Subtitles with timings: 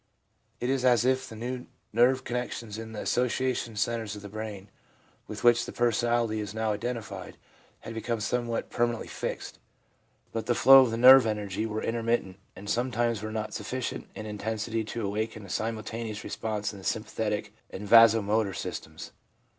[0.59, 4.71] It is as if the new nerve connections in the association centres of the brain,
[5.27, 7.37] with which the personality is now identified,
[7.81, 9.59] had become somewhat permanently fixed;
[10.31, 14.83] but the flow of nerve energy were intermittent, and sometimes were not sufficient in intensity
[14.85, 19.11] to awaken a simultaneous response in the sympathetic and vaso motor systems.